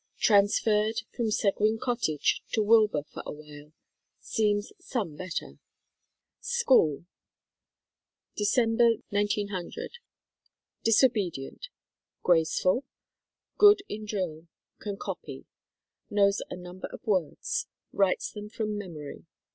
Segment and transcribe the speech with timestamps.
[0.17, 3.71] Transferred from Seguin Cottage to Wilbur for a while.
[4.19, 5.59] Seems some better.
[6.39, 7.05] SCHOOL.
[8.35, 9.51] Dec.
[9.53, 9.89] 'oo.
[10.83, 11.67] Disobedient.
[12.23, 12.83] Graceful.
[13.59, 14.47] Good in drill.
[14.79, 15.45] Can copy.
[16.09, 17.67] Knows a number of words.
[17.93, 19.27] Writes them from memory.